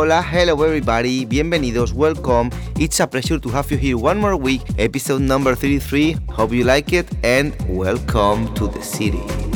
[0.00, 2.48] Hola, hello everybody, bienvenidos, welcome.
[2.78, 6.16] It's a pleasure to have you here one more week, episode number 33.
[6.30, 9.49] Hope you like it and welcome to the city.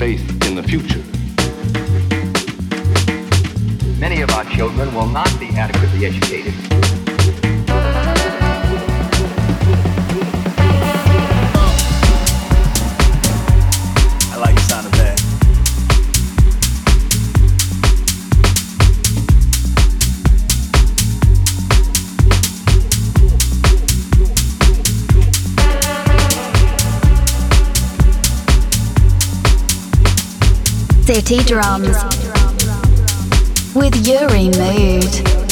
[0.00, 1.02] Faith in the future.
[4.00, 7.09] Many of our children will not be adequately educated.
[31.38, 31.96] Drums
[33.72, 35.49] with Uri Mood.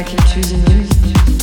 [0.00, 1.39] like you choose choosing you.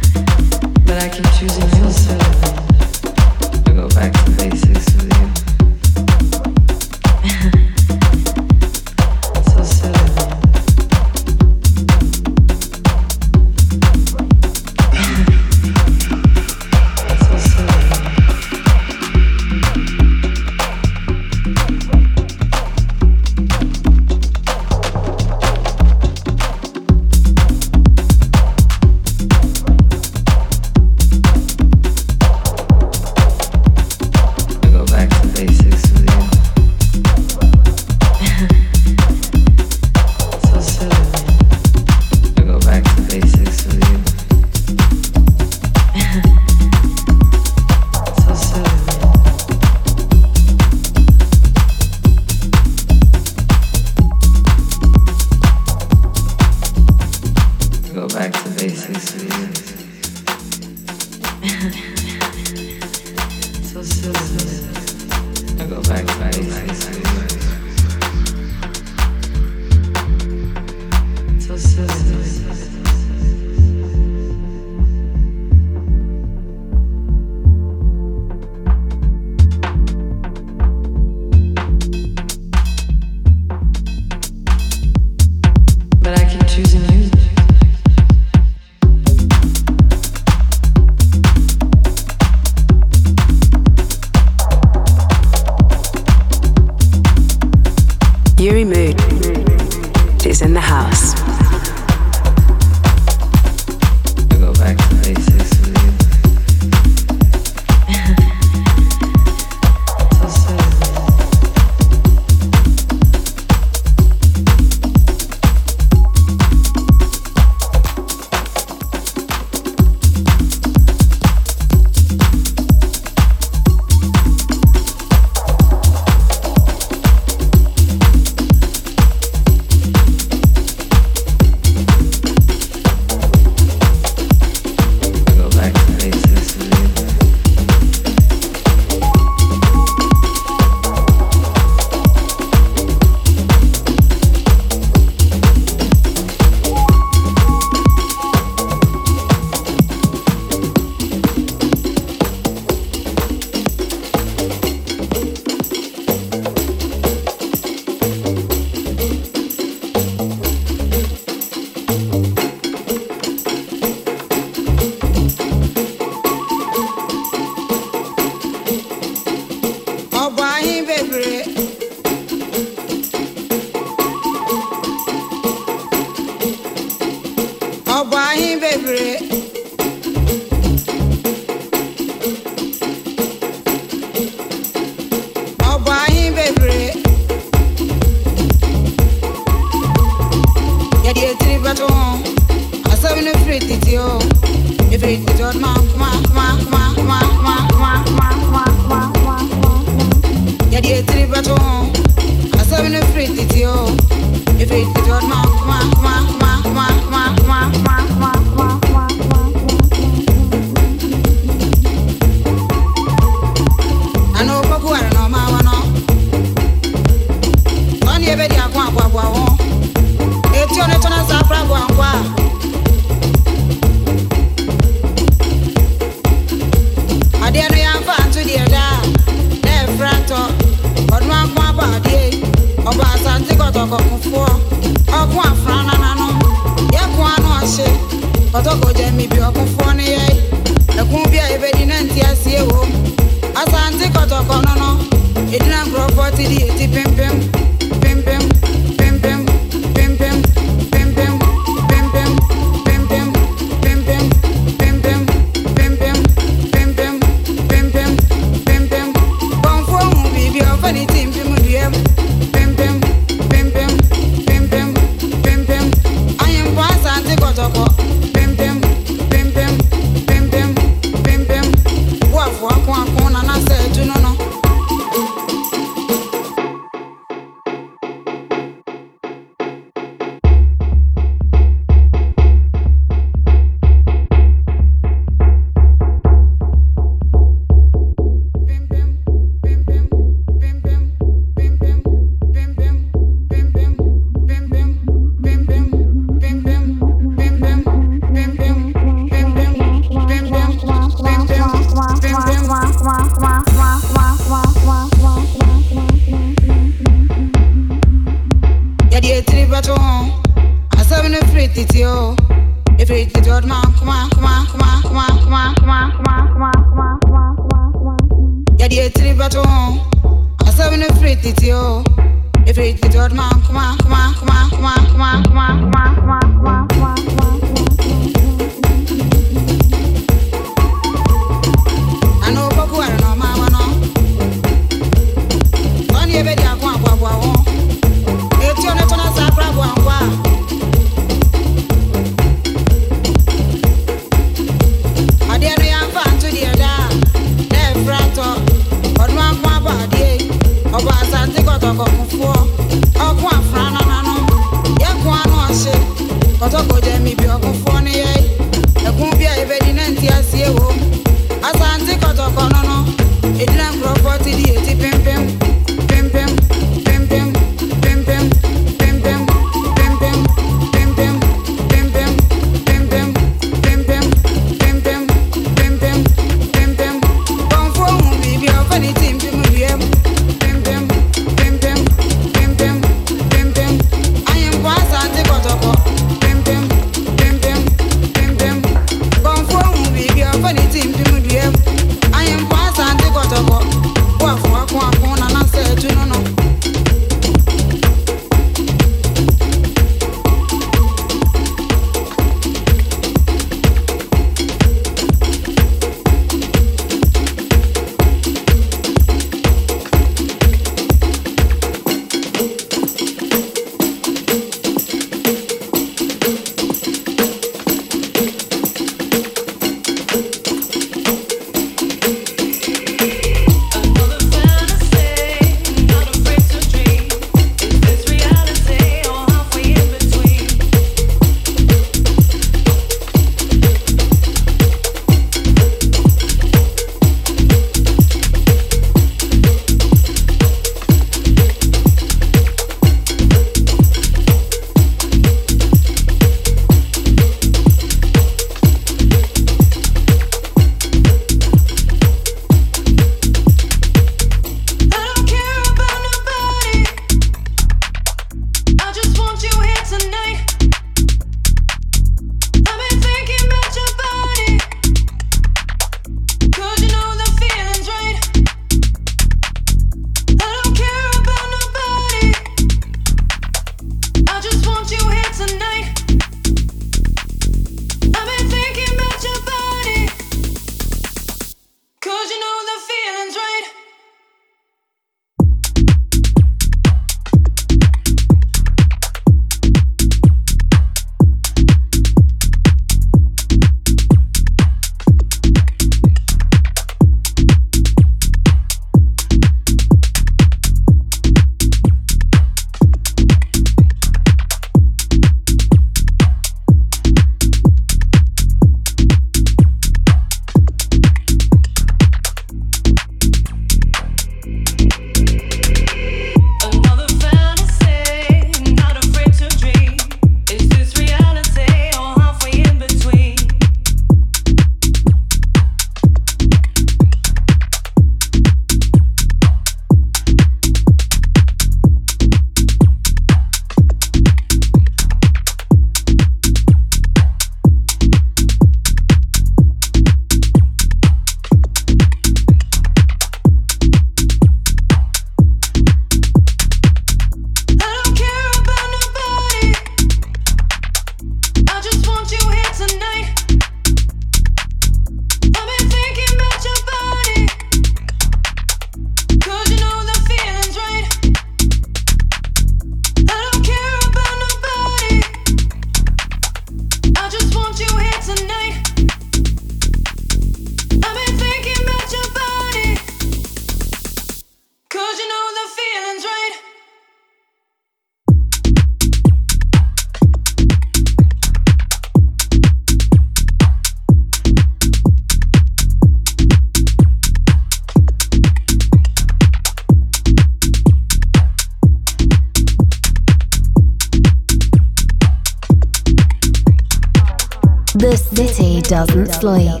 [599.61, 600.00] Slate.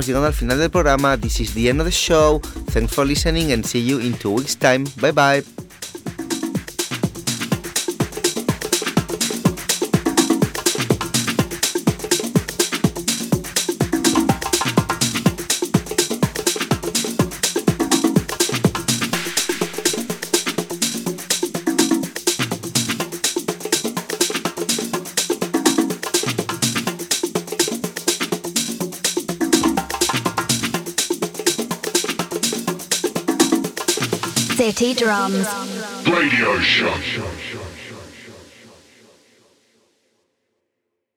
[0.00, 1.16] Estamos llegando al final del programa.
[1.16, 2.40] This is the end of the show.
[2.72, 4.84] Thanks for listening and see you in two weeks' time.
[5.00, 5.59] Bye bye.